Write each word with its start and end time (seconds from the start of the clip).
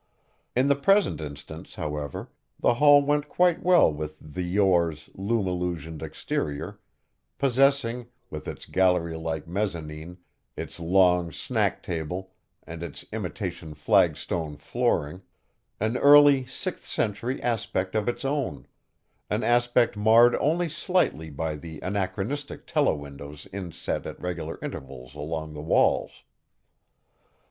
In 0.55 0.67
the 0.67 0.75
present 0.75 1.21
instance, 1.21 1.75
however, 1.75 2.31
the 2.59 2.73
hall 2.73 3.03
went 3.05 3.29
quite 3.29 3.61
well 3.61 3.93
with 3.93 4.17
the 4.19 4.41
Yore's 4.41 5.11
lumillusioned 5.15 6.01
exterior, 6.01 6.79
possessing, 7.37 8.07
with 8.31 8.47
its 8.47 8.65
gallery 8.65 9.15
like 9.15 9.47
mezzanine, 9.47 10.17
its 10.57 10.79
long 10.79 11.31
snack 11.31 11.83
table, 11.83 12.31
and 12.65 12.81
its 12.81 13.05
imitation 13.13 13.75
flagstone 13.75 14.57
flooring, 14.57 15.21
an 15.79 15.97
early 15.97 16.47
sixth 16.47 16.85
century 16.85 17.39
aspect 17.43 17.93
of 17.93 18.09
its 18.09 18.25
own 18.25 18.65
an 19.29 19.43
aspect 19.43 19.95
marred 19.95 20.35
only 20.37 20.67
slightly 20.67 21.29
by 21.29 21.55
the 21.55 21.79
"anachronistic" 21.81 22.65
telewindows 22.65 23.47
inset 23.53 24.07
at 24.07 24.19
regular 24.19 24.57
intervals 24.63 25.13
along 25.13 25.53
the 25.53 25.61
walls. 25.61 26.23